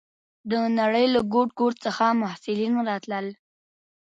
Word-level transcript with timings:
د 0.51 0.53
نړۍ 0.79 1.05
له 1.15 1.21
ګوټ 1.33 1.49
ګوټ 1.59 1.75
څخه 1.85 2.05
محصلین 2.21 2.73
راتلل. 2.89 3.25